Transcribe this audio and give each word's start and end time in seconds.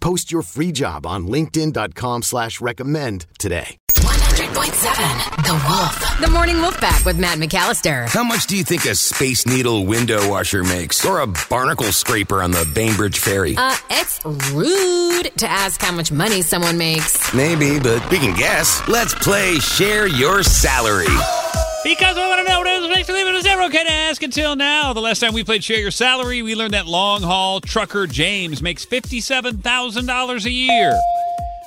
Post 0.00 0.32
your 0.32 0.42
free 0.42 0.72
job 0.72 1.06
on 1.06 1.26
linkedin.com 1.28 2.22
slash 2.22 2.60
recommend 2.60 3.26
today. 3.38 3.76
100.7 3.96 5.44
The 5.44 5.52
Wolf. 5.68 6.20
The 6.20 6.30
Morning 6.30 6.56
Wolf 6.60 6.78
Pack 6.80 7.04
with 7.04 7.18
Matt 7.18 7.38
McAllister. 7.38 8.08
How 8.08 8.24
much 8.24 8.46
do 8.46 8.56
you 8.56 8.64
think 8.64 8.86
a 8.86 8.94
Space 8.94 9.46
Needle 9.46 9.84
window 9.84 10.28
washer 10.28 10.64
makes? 10.64 11.04
Or 11.04 11.20
a 11.20 11.26
barnacle 11.50 11.92
scraper 11.92 12.42
on 12.42 12.50
the 12.50 12.68
Bainbridge 12.74 13.18
Ferry? 13.18 13.56
Uh, 13.56 13.76
it's 13.90 14.24
rude 14.24 15.30
to 15.38 15.46
ask 15.48 15.82
how 15.82 15.92
much 15.92 16.10
money 16.10 16.40
someone 16.42 16.78
makes. 16.78 17.34
Maybe, 17.34 17.78
but 17.78 18.08
we 18.10 18.18
can 18.18 18.34
guess. 18.36 18.86
Let's 18.88 19.14
play 19.14 19.58
Share 19.58 20.06
Your 20.06 20.42
Salary. 20.42 21.06
Because 21.82 22.14
we 22.14 22.20
want 22.22 22.46
to 22.46 22.52
know 22.52 22.58
what 22.58 22.66
it 22.66 22.90
makes 22.90 23.06
to 23.06 23.14
leave 23.14 23.26
it 23.26 23.34
as 23.34 23.44
never 23.44 23.62
okay 23.62 23.82
to 23.82 23.90
ask 23.90 24.22
until 24.22 24.54
now. 24.54 24.92
The 24.92 25.00
last 25.00 25.18
time 25.18 25.32
we 25.32 25.42
played 25.42 25.64
Share 25.64 25.78
Your 25.78 25.90
Salary, 25.90 26.42
we 26.42 26.54
learned 26.54 26.74
that 26.74 26.86
long 26.86 27.22
haul 27.22 27.60
trucker 27.62 28.06
James 28.06 28.60
makes 28.60 28.84
$57,000 28.84 30.44
a 30.44 30.50
year. 30.50 31.00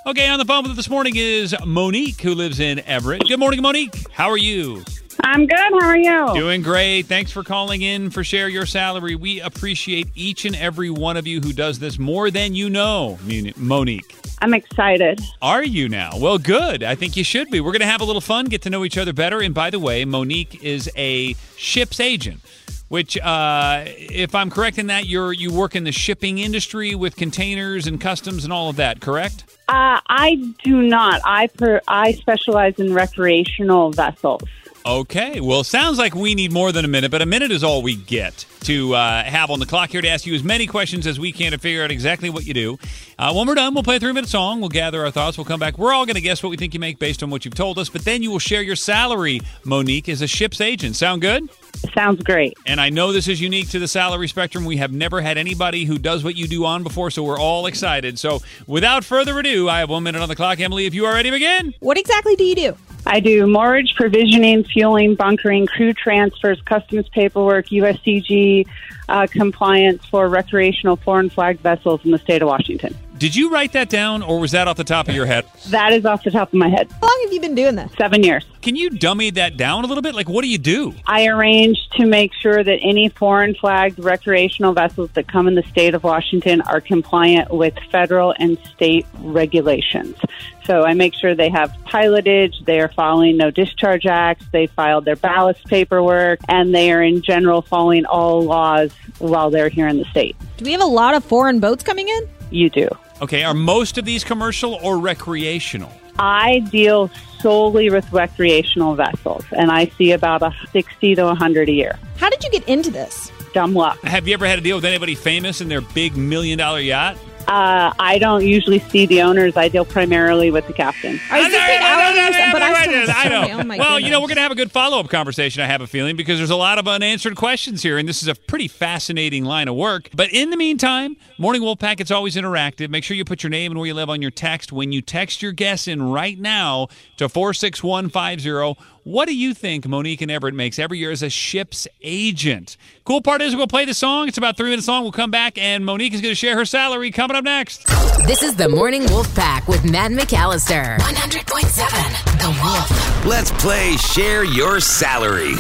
Okay, 0.06 0.28
on 0.28 0.38
the 0.38 0.46
phone 0.46 0.64
with 0.64 0.72
us 0.72 0.78
this 0.78 0.90
morning 0.90 1.14
is 1.16 1.56
Monique, 1.66 2.22
who 2.22 2.36
lives 2.36 2.60
in 2.60 2.80
Everett. 2.82 3.28
Good 3.28 3.40
morning, 3.40 3.62
Monique. 3.64 4.12
How 4.12 4.30
are 4.30 4.38
you? 4.38 4.84
I'm 5.22 5.48
good. 5.48 5.58
How 5.58 5.88
are 5.88 5.98
you? 5.98 6.34
Doing 6.34 6.62
great. 6.62 7.04
Thanks 7.04 7.32
for 7.32 7.44
calling 7.44 7.82
in 7.82 8.10
for 8.10 8.24
Share 8.24 8.50
Your 8.50 8.66
Salary. 8.66 9.16
We 9.16 9.42
appreciate 9.42 10.08
each 10.16 10.46
and 10.46 10.56
every 10.56 10.90
one 10.90 11.18
of 11.18 11.28
you 11.28 11.42
who 11.42 11.54
does 11.54 11.80
this 11.80 12.00
more 12.00 12.32
than 12.32 12.56
you 12.56 12.70
know, 12.70 13.18
Monique. 13.56 14.16
I'm 14.42 14.54
excited. 14.54 15.22
Are 15.42 15.64
you 15.64 15.88
now? 15.88 16.12
Well, 16.18 16.38
good. 16.38 16.84
I 16.84 16.96
think 16.96 17.16
you 17.16 17.24
should 17.24 17.50
be. 17.50 17.62
We're 17.62 17.72
going 17.72 17.82
to 17.82 17.88
have 17.88 18.02
a 18.02 18.06
little 18.06 18.22
fun, 18.22 18.46
get 18.46 18.62
to 18.64 18.70
know 18.70 18.84
each 18.84 18.98
other 18.98 19.14
better. 19.14 19.42
And 19.42 19.54
by 19.54 19.70
the 19.70 19.80
way, 19.80 20.04
Monique 20.06 20.64
is 20.64 20.90
a 20.98 21.34
ship's 21.56 22.00
agent. 22.00 22.42
Which, 22.90 23.18
uh, 23.18 23.86
if 23.88 24.36
I'm 24.36 24.52
correct 24.52 24.78
in 24.78 24.86
that, 24.88 25.08
you're 25.08 25.34
you 25.34 25.52
work 25.52 25.76
in 25.76 25.84
the 25.84 25.92
shipping 25.92 26.38
industry 26.38 26.94
with 26.94 27.16
containers 27.16 27.88
and 27.88 28.00
customs 28.00 28.44
and 28.44 28.54
all 28.54 28.70
of 28.70 28.76
that, 28.76 29.02
correct? 29.02 29.46
Uh, 29.68 30.00
I 30.08 30.36
do 30.64 30.84
not. 30.84 31.20
I 31.26 31.48
per, 31.48 31.82
I 31.88 32.12
specialize 32.12 32.76
in 32.78 32.94
recreational 32.94 33.92
vessels. 33.92 34.44
Okay. 34.86 35.40
Well, 35.40 35.64
sounds 35.64 35.98
like 35.98 36.14
we 36.14 36.36
need 36.36 36.52
more 36.52 36.74
than 36.74 36.84
a 36.84 36.90
minute, 36.90 37.10
but 37.10 37.22
a 37.22 37.26
minute 37.26 37.52
is 37.52 37.64
all 37.64 37.82
we 37.82 37.96
get 37.96 38.46
to 38.62 38.94
uh, 38.94 39.24
have 39.24 39.50
on 39.50 39.60
the 39.60 39.66
clock 39.66 39.92
here 39.92 40.02
to 40.02 40.10
ask 40.10 40.26
you 40.26 40.36
as 40.36 40.44
many 40.44 40.68
questions 40.68 41.08
as 41.08 41.18
we 41.18 41.32
can 41.32 41.54
to 41.54 41.58
figure 41.58 41.84
out 41.84 41.92
exactly 41.92 42.30
what 42.30 42.46
you 42.46 42.54
do. 42.54 42.78
Uh, 43.18 43.34
when 43.34 43.48
we're 43.48 43.56
done, 43.56 43.74
we'll 43.74 43.84
play 43.84 43.96
a 43.96 44.00
three 44.00 44.12
minute 44.12 44.30
song. 44.30 44.60
We'll 44.60 44.70
gather 44.70 45.06
our 45.06 45.12
thoughts. 45.12 45.38
We'll 45.38 45.46
come 45.46 45.60
back. 45.60 45.78
We're 45.78 45.94
all 45.94 46.06
going 46.06 46.16
to 46.16 46.22
guess 46.22 46.44
what 46.44 46.50
we 46.50 46.58
think 46.58 46.74
you 46.74 46.82
make 46.82 47.00
based 47.00 47.24
on 47.24 47.30
what 47.30 47.46
you've 47.46 47.56
told 47.56 47.80
us, 47.80 47.88
but 47.88 48.04
then 48.04 48.24
you 48.24 48.30
will 48.30 48.40
share 48.40 48.62
your 48.62 48.76
salary, 48.76 49.40
Monique, 49.64 50.10
as 50.10 50.22
a 50.22 50.28
ship's 50.28 50.60
agent. 50.60 50.98
Sound 50.98 51.22
good? 51.22 51.50
Sounds 51.94 52.24
great. 52.24 52.58
And 52.66 52.80
I 52.80 52.90
know 52.90 53.12
this 53.12 53.28
is 53.28 53.42
unique 53.42 53.70
to 53.70 53.80
the 53.80 53.88
salary 53.88 54.28
spectrum. 54.28 54.66
We 54.66 54.78
have 54.78 54.92
never 54.92 55.22
had 55.22 55.38
anybody 55.38 55.86
who 55.86 55.98
does 55.98 56.24
what 56.24 56.36
you 56.36 56.48
do 56.48 56.66
on 56.66 56.84
before, 56.84 57.12
so 57.12 57.24
we're 57.24 57.40
all 57.40 57.66
excited. 57.66 58.18
So 58.18 58.42
without 58.68 59.04
further 59.04 59.38
ado, 59.40 59.70
I 59.70 59.80
have 59.80 59.90
one 59.90 60.04
minute 60.04 60.22
on 60.22 60.30
the 60.30 60.36
clock. 60.36 60.60
Emily, 60.60 60.86
if 60.86 60.94
you 60.94 61.06
are 61.06 61.14
ready, 61.14 61.30
to 61.30 61.34
begin. 61.34 61.74
What 61.80 61.98
exactly 61.98 62.36
do 62.36 62.44
you 62.44 62.56
do? 62.56 62.78
I 63.06 63.20
do 63.20 63.46
moorage, 63.48 63.96
provisioning, 63.96 64.64
fueling, 64.64 65.16
bunkering, 65.16 65.66
crew 65.68 65.94
transfers, 65.94 66.62
customs 66.62 67.10
paperwork, 67.10 67.68
USCG 67.68 68.66
uh, 69.10 69.28
compliance 69.28 70.06
for 70.06 70.30
recreational 70.30 70.96
foreign 70.96 71.30
flagged 71.30 71.60
vessels 71.60 72.02
in 72.06 72.12
the 72.12 72.18
state 72.18 72.42
of 72.42 72.48
Washington. 72.48 72.98
Did 73.24 73.38
you 73.38 73.50
write 73.50 73.72
that 73.72 73.88
down, 73.88 74.22
or 74.22 74.38
was 74.38 74.52
that 74.52 74.68
off 74.68 74.76
the 74.76 74.84
top 74.84 75.08
of 75.08 75.16
your 75.16 75.26
head? 75.26 75.46
That 75.70 75.94
is 75.94 76.06
off 76.06 76.26
the 76.26 76.30
top 76.30 76.50
of 76.50 76.56
my 76.56 76.68
head. 76.68 76.92
How 76.92 77.08
long 77.08 77.20
have 77.24 77.32
you 77.32 77.40
been 77.40 77.56
doing 77.56 77.76
this? 77.76 77.90
Seven 77.98 78.22
years. 78.22 78.44
Can 78.62 78.76
you 78.76 78.90
dummy 78.90 79.30
that 79.30 79.56
down 79.56 79.86
a 79.86 79.88
little 79.88 80.02
bit? 80.02 80.14
Like, 80.14 80.28
what 80.28 80.42
do 80.42 80.50
you 80.50 80.58
do? 80.58 80.94
I 81.08 81.28
arrange 81.28 81.88
to 81.92 82.06
make 82.06 82.34
sure 82.34 82.66
that 82.66 82.80
any 82.82 83.08
foreign 83.08 83.56
flagged 83.56 83.98
recreational 83.98 84.74
vessels 84.74 85.10
that 85.14 85.30
come 85.30 85.48
in 85.48 85.56
the 85.56 85.64
state 85.64 85.96
of 85.96 86.04
Washington 86.04 86.60
are 86.64 86.82
compliant 86.82 87.50
with 87.50 87.74
federal 87.90 88.36
and 88.40 88.58
state 88.76 89.06
regulations. 89.20 90.18
So 90.66 90.84
I 90.84 90.94
make 90.94 91.14
sure 91.14 91.34
they 91.34 91.50
have 91.50 91.72
pilotage, 91.86 92.66
they 92.66 92.82
are 92.82 92.90
following 92.90 93.38
no 93.38 93.52
discharge 93.52 94.06
acts, 94.06 94.46
they 94.52 94.68
filed 94.68 95.06
their 95.06 95.16
ballast 95.16 95.64
paperwork, 95.68 96.42
and 96.50 96.76
they 96.76 96.92
are 96.92 97.02
in 97.02 97.22
general 97.22 97.62
following 97.62 98.04
all 98.04 98.42
laws 98.42 98.92
while 99.20 99.50
they're 99.50 99.70
here 99.70 99.88
in 99.88 99.98
the 99.98 100.06
state. 100.12 100.36
Do 100.58 100.66
we 100.66 100.74
have 100.74 100.82
a 100.82 100.86
lot 100.86 101.16
of 101.16 101.24
foreign 101.24 101.62
boats 101.62 101.86
coming 101.86 102.10
in? 102.10 102.30
You 102.52 102.70
do. 102.70 102.90
Okay, 103.24 103.46
are 103.46 103.54
most 103.54 103.98
of 103.98 104.04
these 104.04 104.22
commercial 104.22 104.74
or 104.84 105.00
recreational? 105.00 105.90
I 106.20 106.60
deal 106.70 107.10
solely 107.40 107.90
with 107.90 108.12
recreational 108.12 108.96
vessels, 108.96 109.46
and 109.54 109.72
I 109.72 109.86
see 109.98 110.12
about 110.12 110.42
a 110.42 110.54
60 110.74 111.16
to 111.16 111.24
100 111.24 111.70
a 111.70 111.72
year. 111.72 111.98
How 112.18 112.30
did 112.30 112.44
you 112.44 112.52
get 112.52 112.68
into 112.68 112.92
this? 112.92 113.32
Dumb 113.54 113.74
luck. 113.76 113.98
Have 114.02 114.28
you 114.28 114.34
ever 114.34 114.46
had 114.46 114.58
to 114.58 114.62
deal 114.62 114.76
with 114.76 114.84
anybody 114.84 115.16
famous 115.16 115.62
in 115.62 115.70
their 115.70 115.80
big 115.80 116.18
million 116.18 116.58
dollar 116.58 116.82
yacht? 116.82 117.16
Uh, 117.48 117.94
I 118.00 118.18
don't 118.20 118.46
usually 118.46 118.80
see 118.80 119.06
the 119.06 119.22
owners. 119.22 119.58
I 119.58 119.68
deal 119.68 119.86
primarily 119.86 120.52
with 120.52 120.68
the 120.68 120.74
captain. 120.74 121.20
I 121.30 121.40
was 121.40 121.52
just 121.52 121.82
hours, 121.82 122.54
but 122.54 122.62
I 122.62 122.84
still 122.84 123.16
I 123.16 123.30
know. 123.30 123.60
Oh 123.60 123.64
my 123.64 123.78
well, 123.78 124.00
you 124.00 124.10
know, 124.10 124.22
we're 124.22 124.28
going 124.28 124.38
to 124.38 124.42
have 124.42 124.52
a 124.52 124.56
good 124.56 124.72
follow 124.72 125.00
up 125.00 125.10
conversation, 125.10 125.62
I 125.62 125.68
have 125.68 125.82
a 125.82 125.88
feeling, 125.88 126.16
because 126.16 126.38
there's 126.38 126.50
a 126.50 126.56
lot 126.56 126.80
of 126.80 126.88
unanswered 126.88 127.36
questions 127.36 127.84
here, 127.84 127.98
and 127.98 128.08
this 128.08 128.22
is 128.22 128.28
a 128.28 128.36
pretty 128.36 128.68
fascinating 128.68 129.44
line 129.44 129.68
of 129.68 129.76
work. 129.76 130.10
But 130.16 130.32
in 130.34 130.50
the 130.50 130.58
meantime, 130.58 131.18
Morning 131.38 131.62
Wolf 131.62 131.80
Packet's 131.80 132.12
always 132.12 132.36
interactive. 132.36 132.90
Make 132.90 133.04
sure 133.04 133.18
you 133.18 133.26
put 133.26 133.44
your 133.44 133.50
name 133.50 133.72
and 133.72 133.80
where 133.80 133.88
you 133.88 133.94
live 133.94 134.10
on 134.10 134.22
your 134.22 134.32
text. 134.32 134.72
When 134.72 134.92
you 134.92 135.02
text 135.02 135.42
your 135.42 135.52
guess 135.52 135.88
in 135.88 136.02
right 136.12 136.40
now 136.40 136.88
to 137.18 137.30
46150, 137.30 138.82
what 139.04 139.28
do 139.28 139.36
you 139.36 139.54
think 139.54 139.88
Monique 139.88 140.22
and 140.22 140.32
Everett 140.32 140.56
makes 140.56 140.80
every 140.80 140.98
year 140.98 141.12
as 141.12 141.24
a 141.24 141.30
ship's 141.30 141.88
agent? 142.02 142.78
Cool 143.06 143.22
part 143.22 143.42
is 143.42 143.56
we'll 143.56 143.68
play 143.68 143.86
the 143.86 143.94
song. 143.94 144.28
It's 144.28 144.38
about 144.38 144.58
three 144.58 144.70
minutes 144.70 144.88
long. 144.88 145.04
We'll 145.04 145.12
come 145.12 145.32
back, 145.32 145.58
and 145.58 145.86
Monique 145.86 146.14
is 146.14 146.22
going 146.22 146.32
to 146.32 146.36
share 146.36 146.56
her 146.56 146.66
salary 146.66 147.12
coming 147.12 147.36
up 147.36 147.44
next. 147.44 147.86
This 148.28 148.44
is 148.44 148.56
the 148.56 148.70
Morning 148.70 149.06
Wolf 149.08 149.34
Pack 149.36 149.68
with 149.68 149.84
Matt 149.84 150.12
McAllister. 150.12 150.98
100.7 151.00 152.40
The 152.40 152.62
Wolf. 152.64 153.26
Let's 153.26 153.52
play 153.52 153.98
Share 153.98 154.44
Your 154.44 154.80
Salary. 154.80 155.56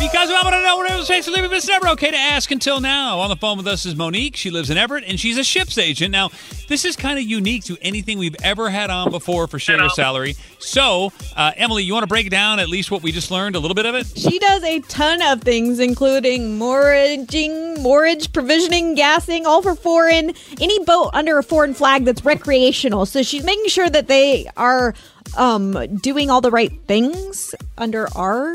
Because 0.00 0.30
I 0.30 0.40
want 0.42 0.54
to 0.54 0.62
know 0.62 0.78
what 0.78 0.90
it 0.90 0.96
was 0.96 1.08
facing 1.08 1.34
leaving, 1.34 1.50
but 1.50 1.58
it's 1.58 1.68
never 1.68 1.88
okay 1.88 2.10
to 2.10 2.16
ask 2.16 2.50
until 2.50 2.80
now. 2.80 3.18
On 3.18 3.28
the 3.28 3.36
phone 3.36 3.58
with 3.58 3.66
us 3.66 3.84
is 3.84 3.94
Monique. 3.94 4.34
She 4.34 4.50
lives 4.50 4.70
in 4.70 4.78
Everett, 4.78 5.04
and 5.06 5.20
she's 5.20 5.36
a 5.36 5.44
ship's 5.44 5.76
agent. 5.76 6.10
Now, 6.10 6.30
this 6.68 6.86
is 6.86 6.96
kind 6.96 7.18
of 7.18 7.24
unique 7.26 7.64
to 7.64 7.76
anything 7.82 8.16
we've 8.18 8.36
ever 8.42 8.70
had 8.70 8.88
on 8.88 9.10
before 9.10 9.46
for 9.46 9.58
Share 9.58 9.78
Your 9.78 9.90
Salary. 9.90 10.36
So, 10.58 11.12
uh, 11.36 11.52
Emily, 11.54 11.84
you 11.84 11.92
want 11.92 12.04
to 12.04 12.08
break 12.08 12.30
down 12.30 12.60
at 12.60 12.70
least 12.70 12.90
what 12.90 13.02
we 13.02 13.12
just 13.12 13.30
learned, 13.30 13.56
a 13.56 13.58
little 13.58 13.74
bit 13.74 13.84
of 13.84 13.94
it? 13.94 14.06
She 14.16 14.38
does 14.38 14.64
a 14.64 14.80
ton 14.80 15.20
of 15.20 15.42
things, 15.42 15.78
including 15.78 16.56
mortgaging, 16.56 17.82
moorage, 17.82 18.32
provisioning, 18.32 18.94
gassing, 18.94 19.44
all 19.44 19.60
for 19.60 19.74
foreign, 19.74 20.32
any 20.62 20.82
boat 20.84 21.10
under 21.12 21.36
a 21.36 21.42
foreign 21.42 21.74
flag 21.74 22.06
that's 22.06 22.24
recreational. 22.24 23.04
So 23.04 23.22
she's 23.22 23.44
making 23.44 23.68
sure 23.68 23.90
that 23.90 24.08
they 24.08 24.48
are 24.56 24.94
um, 25.36 25.98
doing 25.98 26.30
all 26.30 26.40
the 26.40 26.50
right 26.50 26.72
things 26.86 27.54
under 27.76 28.08
our 28.16 28.54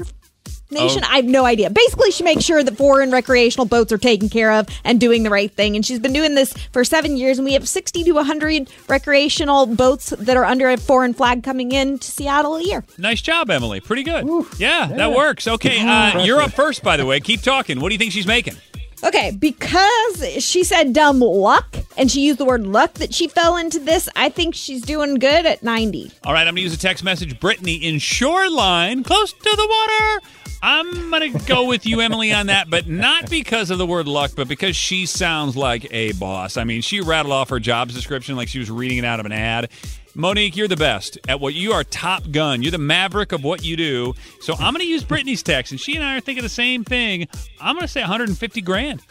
nation. 0.71 1.01
Oh. 1.03 1.09
I 1.11 1.17
have 1.17 1.25
no 1.25 1.45
idea. 1.45 1.69
Basically, 1.69 2.11
she 2.11 2.23
makes 2.23 2.43
sure 2.43 2.63
that 2.63 2.77
foreign 2.77 3.11
recreational 3.11 3.65
boats 3.65 3.91
are 3.91 3.97
taken 3.97 4.29
care 4.29 4.51
of 4.51 4.67
and 4.83 4.99
doing 4.99 5.23
the 5.23 5.29
right 5.29 5.51
thing. 5.51 5.75
And 5.75 5.85
she's 5.85 5.99
been 5.99 6.13
doing 6.13 6.35
this 6.35 6.53
for 6.71 6.83
seven 6.83 7.17
years, 7.17 7.37
and 7.37 7.45
we 7.45 7.53
have 7.53 7.67
60 7.67 8.03
to 8.03 8.11
100 8.11 8.69
recreational 8.87 9.65
boats 9.65 10.09
that 10.11 10.37
are 10.37 10.45
under 10.45 10.69
a 10.69 10.77
foreign 10.77 11.13
flag 11.13 11.43
coming 11.43 11.71
in 11.71 11.99
to 11.99 12.11
Seattle 12.11 12.55
a 12.55 12.63
year. 12.63 12.83
Nice 12.97 13.21
job, 13.21 13.49
Emily. 13.49 13.79
Pretty 13.79 14.03
good. 14.03 14.25
yeah, 14.57 14.87
that 14.87 15.11
works. 15.11 15.47
Okay, 15.47 15.79
uh, 15.85 16.23
you're 16.23 16.41
up 16.41 16.51
first, 16.51 16.83
by 16.83 16.97
the 16.97 17.05
way. 17.05 17.19
Keep 17.19 17.41
talking. 17.41 17.79
What 17.79 17.89
do 17.89 17.95
you 17.95 17.99
think 17.99 18.11
she's 18.11 18.27
making? 18.27 18.55
Okay, 19.03 19.31
because 19.37 20.43
she 20.43 20.63
said 20.63 20.93
dumb 20.93 21.19
luck 21.19 21.77
and 21.97 22.09
she 22.09 22.21
used 22.21 22.39
the 22.39 22.45
word 22.45 22.65
luck 22.65 22.93
that 22.95 23.13
she 23.13 23.27
fell 23.27 23.57
into 23.57 23.79
this, 23.79 24.09
I 24.15 24.29
think 24.29 24.55
she's 24.55 24.81
doing 24.81 25.15
good 25.15 25.45
at 25.45 25.61
90. 25.63 26.11
All 26.23 26.33
right, 26.33 26.41
I'm 26.41 26.45
going 26.47 26.55
to 26.57 26.61
use 26.61 26.73
a 26.73 26.79
text 26.79 27.03
message. 27.03 27.39
Brittany 27.39 27.75
in 27.75 27.99
Shoreline, 27.99 29.03
close 29.03 29.33
to 29.33 29.43
the 29.43 29.67
water. 29.69 30.27
I'm 30.63 31.11
going 31.11 31.33
to 31.33 31.45
go 31.45 31.67
with 31.67 31.85
you, 31.85 31.99
Emily, 31.99 32.33
on 32.33 32.47
that, 32.47 32.69
but 32.71 32.87
not 32.87 33.29
because 33.29 33.69
of 33.69 33.77
the 33.77 33.85
word 33.85 34.07
luck, 34.07 34.31
but 34.35 34.47
because 34.47 34.75
she 34.75 35.05
sounds 35.05 35.55
like 35.55 35.87
a 35.91 36.13
boss. 36.13 36.57
I 36.57 36.63
mean, 36.63 36.81
she 36.81 37.01
rattled 37.01 37.33
off 37.33 37.49
her 37.49 37.59
jobs 37.59 37.93
description 37.93 38.35
like 38.35 38.47
she 38.47 38.57
was 38.57 38.71
reading 38.71 38.97
it 38.97 39.05
out 39.05 39.19
of 39.19 39.27
an 39.27 39.31
ad. 39.31 39.69
Monique, 40.15 40.55
you're 40.55 40.69
the 40.69 40.77
best 40.77 41.17
at 41.27 41.39
what 41.41 41.53
you 41.53 41.73
are 41.73 41.83
top 41.83 42.31
gun. 42.31 42.61
You're 42.61 42.71
the 42.71 42.77
maverick 42.77 43.33
of 43.33 43.43
what 43.43 43.65
you 43.65 43.75
do. 43.75 44.13
So 44.39 44.53
I'm 44.53 44.73
going 44.73 44.79
to 44.79 44.87
use 44.87 45.03
Brittany's 45.03 45.43
text, 45.43 45.73
and 45.73 45.79
she 45.79 45.95
and 45.95 46.03
I 46.05 46.17
are 46.17 46.21
thinking 46.21 46.43
the 46.43 46.49
same 46.49 46.85
thing. 46.85 47.27
I'm 47.59 47.75
going 47.75 47.81
to 47.81 47.87
say 47.87 47.99
150 47.99 48.61
grand. 48.61 49.01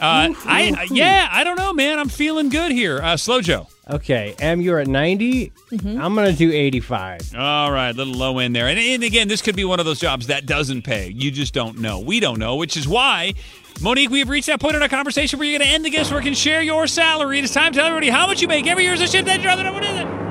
Uh, 0.00 0.34
I 0.44 0.88
yeah, 0.90 1.28
I 1.30 1.44
don't 1.44 1.56
know, 1.56 1.72
man. 1.72 2.00
I'm 2.00 2.08
feeling 2.08 2.48
good 2.48 2.72
here. 2.72 3.00
Uh, 3.00 3.16
Slow 3.16 3.40
Joe. 3.40 3.68
Okay, 3.88 4.34
M, 4.40 4.60
you're 4.60 4.78
at 4.78 4.88
90. 4.88 5.52
I'm 5.70 6.14
going 6.14 6.30
to 6.30 6.36
do 6.36 6.50
85. 6.50 7.34
All 7.36 7.70
right, 7.70 7.94
little 7.94 8.14
low 8.14 8.38
end 8.38 8.56
there. 8.56 8.66
And, 8.66 8.78
and 8.78 9.04
again, 9.04 9.28
this 9.28 9.42
could 9.42 9.54
be 9.54 9.64
one 9.64 9.78
of 9.78 9.86
those 9.86 10.00
jobs 10.00 10.28
that 10.28 10.46
doesn't 10.46 10.82
pay. 10.82 11.10
You 11.10 11.30
just 11.30 11.52
don't 11.52 11.78
know. 11.78 12.00
We 12.00 12.18
don't 12.18 12.38
know, 12.38 12.56
which 12.56 12.76
is 12.76 12.88
why, 12.88 13.34
Monique, 13.82 14.10
we 14.10 14.20
have 14.20 14.30
reached 14.30 14.46
that 14.46 14.60
point 14.60 14.74
in 14.74 14.82
our 14.82 14.88
conversation 14.88 15.38
where 15.38 15.46
you're 15.46 15.58
going 15.58 15.68
to 15.68 15.74
end 15.74 15.84
the 15.84 15.90
guest 15.90 16.10
work 16.10 16.24
and 16.24 16.36
share 16.36 16.62
your 16.62 16.86
salary. 16.86 17.38
It's 17.38 17.52
time 17.52 17.72
to 17.72 17.78
tell 17.78 17.86
everybody 17.86 18.08
how 18.08 18.26
much 18.26 18.40
you 18.40 18.48
make 18.48 18.66
every 18.66 18.84
year 18.84 18.94
as 18.94 19.02
a 19.02 19.06
ship 19.06 19.26
that 19.26 19.42
you're 19.42 19.52
other. 19.52 19.70
What 19.70 19.84
is 19.84 20.00
it? 20.00 20.23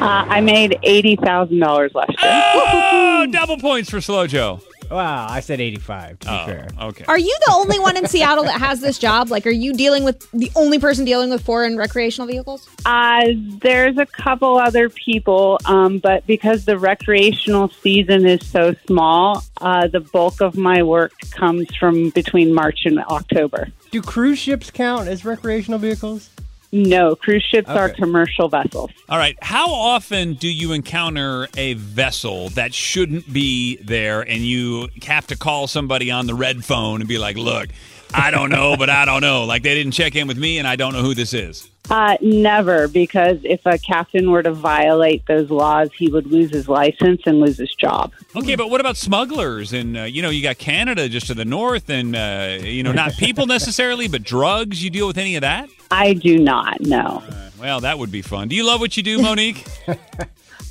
Uh, 0.00 0.24
I 0.28 0.40
made 0.40 0.78
eighty 0.82 1.16
thousand 1.16 1.60
dollars 1.60 1.92
last 1.94 2.10
year. 2.10 2.42
Oh, 2.56 3.26
double 3.30 3.56
points 3.58 3.88
for 3.90 4.00
Slow 4.00 4.26
Joe. 4.26 4.60
Wow, 4.90 5.26
I 5.30 5.40
said 5.40 5.62
85, 5.62 6.18
to 6.20 6.26
be 6.26 6.32
Oh, 6.32 6.44
fair. 6.46 6.68
okay. 6.82 7.04
Are 7.08 7.18
you 7.18 7.34
the 7.46 7.52
only 7.54 7.78
one 7.78 7.96
in 7.96 8.06
Seattle 8.06 8.44
that 8.44 8.60
has 8.60 8.82
this 8.82 8.98
job? 8.98 9.30
Like, 9.30 9.46
are 9.46 9.50
you 9.50 9.72
dealing 9.72 10.04
with 10.04 10.30
the 10.32 10.52
only 10.54 10.78
person 10.78 11.06
dealing 11.06 11.30
with 11.30 11.42
foreign 11.42 11.78
recreational 11.78 12.28
vehicles? 12.28 12.68
Uh, 12.84 13.22
there's 13.62 13.96
a 13.96 14.04
couple 14.04 14.58
other 14.58 14.90
people, 14.90 15.58
um, 15.64 16.00
but 16.00 16.26
because 16.26 16.66
the 16.66 16.78
recreational 16.78 17.70
season 17.82 18.26
is 18.26 18.46
so 18.46 18.74
small, 18.86 19.42
uh, 19.62 19.86
the 19.88 20.00
bulk 20.00 20.42
of 20.42 20.54
my 20.58 20.82
work 20.82 21.12
comes 21.30 21.66
from 21.76 22.10
between 22.10 22.52
March 22.52 22.80
and 22.84 22.98
October. 23.04 23.68
Do 23.90 24.02
cruise 24.02 24.38
ships 24.38 24.70
count 24.70 25.08
as 25.08 25.24
recreational 25.24 25.78
vehicles? 25.78 26.28
No, 26.74 27.14
cruise 27.14 27.44
ships 27.44 27.68
are 27.68 27.88
commercial 27.88 28.48
vessels. 28.48 28.90
All 29.08 29.16
right. 29.16 29.38
How 29.40 29.72
often 29.72 30.34
do 30.34 30.48
you 30.48 30.72
encounter 30.72 31.46
a 31.56 31.74
vessel 31.74 32.48
that 32.50 32.74
shouldn't 32.74 33.32
be 33.32 33.76
there 33.76 34.22
and 34.22 34.40
you 34.40 34.88
have 35.06 35.28
to 35.28 35.36
call 35.36 35.68
somebody 35.68 36.10
on 36.10 36.26
the 36.26 36.34
red 36.34 36.64
phone 36.64 37.00
and 37.00 37.08
be 37.08 37.16
like, 37.16 37.36
look, 37.36 37.68
I 38.12 38.32
don't 38.32 38.50
know, 38.50 38.76
but 38.76 38.90
I 38.90 39.04
don't 39.04 39.20
know. 39.20 39.44
Like 39.44 39.62
they 39.62 39.74
didn't 39.76 39.92
check 39.92 40.16
in 40.16 40.26
with 40.26 40.36
me 40.36 40.58
and 40.58 40.66
I 40.66 40.74
don't 40.74 40.92
know 40.92 41.02
who 41.02 41.14
this 41.14 41.32
is. 41.32 41.70
Uh, 41.90 42.16
never, 42.20 42.88
because 42.88 43.38
if 43.44 43.60
a 43.66 43.78
captain 43.78 44.30
were 44.30 44.42
to 44.42 44.52
violate 44.52 45.26
those 45.26 45.50
laws, 45.50 45.90
he 45.96 46.08
would 46.08 46.26
lose 46.26 46.50
his 46.50 46.66
license 46.66 47.20
and 47.26 47.40
lose 47.40 47.58
his 47.58 47.74
job. 47.74 48.10
Okay, 48.34 48.56
but 48.56 48.70
what 48.70 48.80
about 48.80 48.96
smugglers? 48.96 49.72
And, 49.72 49.96
uh, 49.96 50.02
you 50.02 50.22
know, 50.22 50.30
you 50.30 50.42
got 50.42 50.58
Canada 50.58 51.08
just 51.08 51.26
to 51.26 51.34
the 51.34 51.44
north 51.44 51.90
and, 51.90 52.16
uh, 52.16 52.58
you 52.62 52.82
know, 52.82 52.92
not 52.92 53.12
people 53.12 53.46
necessarily, 53.58 54.08
but 54.08 54.22
drugs. 54.22 54.82
You 54.82 54.90
deal 54.90 55.06
with 55.06 55.18
any 55.18 55.36
of 55.36 55.42
that? 55.42 55.68
I 55.90 56.14
do 56.14 56.38
not 56.38 56.80
know. 56.80 57.22
Well, 57.60 57.80
that 57.80 57.98
would 57.98 58.10
be 58.10 58.22
fun. 58.22 58.48
Do 58.48 58.56
you 58.56 58.66
love 58.66 58.80
what 58.80 58.96
you 58.96 59.02
do, 59.02 59.18
Monique? 59.22 59.66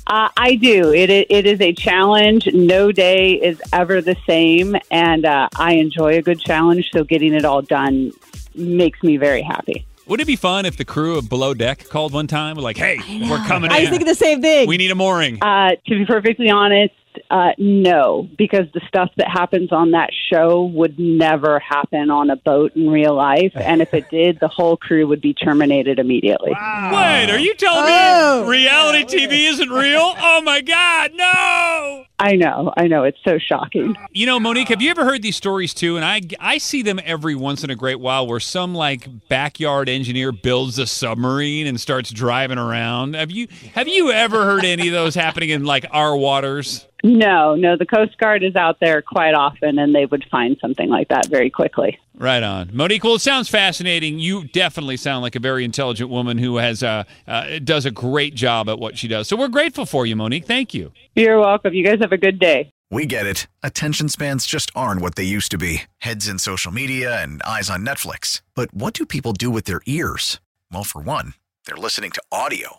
Uh, 0.06 0.28
I 0.36 0.56
do. 0.56 0.92
It, 0.92 1.10
it 1.10 1.46
is 1.46 1.60
a 1.60 1.72
challenge. 1.72 2.46
No 2.52 2.92
day 2.92 3.32
is 3.32 3.60
ever 3.72 4.02
the 4.02 4.16
same, 4.26 4.76
and 4.90 5.24
uh, 5.24 5.48
I 5.56 5.74
enjoy 5.74 6.18
a 6.18 6.22
good 6.22 6.40
challenge. 6.40 6.90
So 6.92 7.04
getting 7.04 7.32
it 7.32 7.44
all 7.44 7.62
done 7.62 8.12
makes 8.54 9.02
me 9.02 9.16
very 9.16 9.42
happy. 9.42 9.86
Wouldn't 10.06 10.26
it 10.26 10.30
be 10.30 10.36
fun 10.36 10.66
if 10.66 10.76
the 10.76 10.84
crew 10.84 11.16
of 11.16 11.28
Below 11.28 11.54
Deck 11.54 11.88
called 11.88 12.12
one 12.12 12.26
time? 12.26 12.56
Like, 12.56 12.76
hey, 12.76 12.98
we're 13.28 13.38
coming 13.46 13.70
I 13.70 13.78
was 13.80 13.84
in. 13.84 13.90
thinking 13.90 14.06
the 14.06 14.14
same 14.14 14.42
thing. 14.42 14.68
we 14.68 14.76
need 14.76 14.90
a 14.90 14.94
mooring. 14.94 15.42
Uh, 15.42 15.70
to 15.86 15.98
be 15.98 16.04
perfectly 16.04 16.50
honest, 16.50 16.92
uh, 17.30 17.52
no, 17.58 18.28
because 18.36 18.66
the 18.74 18.80
stuff 18.88 19.08
that 19.16 19.28
happens 19.30 19.70
on 19.72 19.92
that 19.92 20.10
show 20.30 20.64
would 20.64 20.98
never 20.98 21.58
happen 21.60 22.10
on 22.10 22.28
a 22.28 22.34
boat 22.36 22.74
in 22.76 22.90
real 22.90 23.14
life, 23.14 23.52
and 23.54 23.80
if 23.80 23.94
it 23.94 24.10
did, 24.10 24.40
the 24.40 24.48
whole 24.48 24.76
crew 24.76 25.06
would 25.06 25.20
be 25.22 25.32
terminated 25.32 25.98
immediately. 26.00 26.50
Wait, 26.50 27.30
are 27.30 27.38
you 27.38 27.54
telling 27.54 27.84
Oh. 27.86 28.42
me 28.42 28.50
reality 28.50 29.04
TV 29.04 29.46
isn't 29.46 29.70
real? 29.70 30.14
Oh 30.18 30.42
my 30.42 30.60
God, 30.60 31.12
no! 31.14 31.23
I 32.24 32.36
know, 32.36 32.72
I 32.74 32.86
know, 32.86 33.04
it's 33.04 33.18
so 33.22 33.36
shocking. 33.38 33.94
You 34.10 34.24
know, 34.24 34.40
Monique, 34.40 34.68
have 34.68 34.80
you 34.80 34.90
ever 34.90 35.04
heard 35.04 35.20
these 35.20 35.36
stories 35.36 35.74
too? 35.74 35.96
And 35.96 36.04
I, 36.06 36.22
I 36.40 36.56
see 36.56 36.80
them 36.80 36.98
every 37.04 37.34
once 37.34 37.62
in 37.62 37.68
a 37.68 37.76
great 37.76 38.00
while 38.00 38.26
where 38.26 38.40
some 38.40 38.74
like 38.74 39.06
backyard 39.28 39.90
engineer 39.90 40.32
builds 40.32 40.78
a 40.78 40.86
submarine 40.86 41.66
and 41.66 41.78
starts 41.78 42.10
driving 42.10 42.56
around. 42.56 43.14
Have 43.14 43.30
you 43.30 43.48
have 43.74 43.88
you 43.88 44.10
ever 44.10 44.42
heard 44.42 44.64
any 44.64 44.88
of 44.88 44.94
those 44.94 45.14
happening 45.14 45.50
in 45.50 45.66
like 45.66 45.84
our 45.90 46.16
waters? 46.16 46.86
No, 47.04 47.54
no, 47.54 47.76
the 47.76 47.84
Coast 47.84 48.16
Guard 48.16 48.42
is 48.42 48.56
out 48.56 48.80
there 48.80 49.02
quite 49.02 49.34
often, 49.34 49.78
and 49.78 49.94
they 49.94 50.06
would 50.06 50.24
find 50.30 50.56
something 50.58 50.88
like 50.88 51.08
that 51.08 51.26
very 51.26 51.50
quickly. 51.50 51.98
Right 52.16 52.42
on, 52.42 52.70
Monique. 52.72 53.04
Well, 53.04 53.16
it 53.16 53.20
sounds 53.20 53.50
fascinating. 53.50 54.18
You 54.18 54.44
definitely 54.44 54.96
sound 54.96 55.20
like 55.20 55.36
a 55.36 55.38
very 55.38 55.66
intelligent 55.66 56.08
woman 56.08 56.38
who 56.38 56.56
has 56.56 56.82
uh, 56.82 57.04
uh 57.28 57.58
does 57.58 57.84
a 57.84 57.90
great 57.90 58.34
job 58.34 58.70
at 58.70 58.78
what 58.78 58.96
she 58.96 59.06
does. 59.06 59.28
So 59.28 59.36
we're 59.36 59.48
grateful 59.48 59.84
for 59.84 60.06
you, 60.06 60.16
Monique. 60.16 60.46
Thank 60.46 60.72
you. 60.72 60.92
You're 61.14 61.38
welcome. 61.38 61.74
You 61.74 61.84
guys 61.84 61.98
have 62.00 62.12
a 62.12 62.16
good 62.16 62.38
day. 62.38 62.72
We 62.90 63.04
get 63.04 63.26
it. 63.26 63.48
Attention 63.62 64.08
spans 64.08 64.46
just 64.46 64.70
aren't 64.74 65.02
what 65.02 65.14
they 65.14 65.24
used 65.24 65.50
to 65.50 65.58
be 65.58 65.82
heads 65.98 66.26
in 66.26 66.38
social 66.38 66.72
media 66.72 67.22
and 67.22 67.42
eyes 67.42 67.68
on 67.68 67.84
Netflix. 67.84 68.40
But 68.54 68.72
what 68.72 68.94
do 68.94 69.04
people 69.04 69.34
do 69.34 69.50
with 69.50 69.66
their 69.66 69.82
ears? 69.84 70.40
Well, 70.72 70.84
for 70.84 71.02
one, 71.02 71.34
they're 71.66 71.76
listening 71.76 72.12
to 72.12 72.22
audio. 72.32 72.78